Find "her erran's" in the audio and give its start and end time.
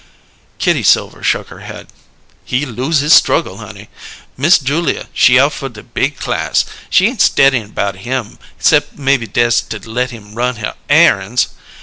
10.55-11.49